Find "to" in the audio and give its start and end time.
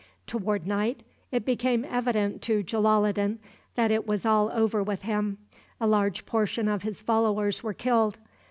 2.41-2.63